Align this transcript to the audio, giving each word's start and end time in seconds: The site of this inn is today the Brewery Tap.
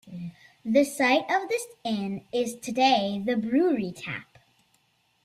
The 0.65 0.83
site 0.83 1.29
of 1.29 1.47
this 1.47 1.63
inn 1.83 2.25
is 2.33 2.55
today 2.55 3.21
the 3.23 3.37
Brewery 3.37 3.91
Tap. 3.95 4.39